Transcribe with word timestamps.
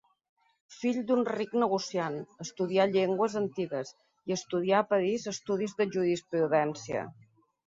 Fill 0.75 0.95
d'un 1.09 1.19
ric 1.33 1.51
negociant, 1.63 2.17
estudià 2.45 2.87
llengües 2.93 3.35
antigues, 3.43 3.93
i 4.33 4.37
estudià 4.37 4.81
a 4.81 4.89
París 4.95 5.29
estudis 5.37 5.77
de 5.83 5.89
jurisprudència. 5.99 7.07